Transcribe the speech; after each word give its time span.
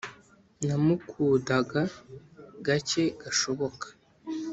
namukudaga 0.67 1.81
gake 2.65 3.03
gashoboka 3.21 3.85